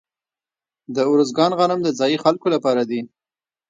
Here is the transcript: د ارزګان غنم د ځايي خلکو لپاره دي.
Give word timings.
د 0.95 0.97
ارزګان 1.11 1.51
غنم 1.59 1.79
د 1.83 1.89
ځايي 1.99 2.17
خلکو 2.23 2.47
لپاره 2.55 2.81
دي. 2.89 3.01